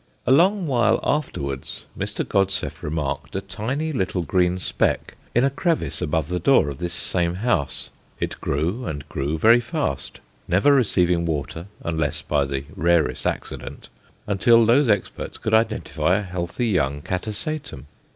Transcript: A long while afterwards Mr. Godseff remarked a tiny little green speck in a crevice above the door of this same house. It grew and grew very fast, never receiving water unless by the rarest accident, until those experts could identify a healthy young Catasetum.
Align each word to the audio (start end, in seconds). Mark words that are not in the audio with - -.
A 0.25 0.31
long 0.31 0.65
while 0.65 0.99
afterwards 1.03 1.85
Mr. 1.95 2.27
Godseff 2.27 2.81
remarked 2.81 3.35
a 3.35 3.41
tiny 3.41 3.91
little 3.93 4.23
green 4.23 4.57
speck 4.57 5.13
in 5.35 5.43
a 5.45 5.51
crevice 5.51 6.01
above 6.01 6.27
the 6.27 6.39
door 6.39 6.69
of 6.69 6.79
this 6.79 6.95
same 6.95 7.35
house. 7.35 7.91
It 8.19 8.41
grew 8.41 8.87
and 8.87 9.07
grew 9.09 9.37
very 9.37 9.59
fast, 9.61 10.19
never 10.47 10.73
receiving 10.73 11.27
water 11.27 11.67
unless 11.83 12.23
by 12.23 12.45
the 12.45 12.63
rarest 12.75 13.27
accident, 13.27 13.89
until 14.25 14.65
those 14.65 14.89
experts 14.89 15.37
could 15.37 15.53
identify 15.53 16.15
a 16.17 16.23
healthy 16.23 16.69
young 16.69 17.03
Catasetum. 17.03 17.85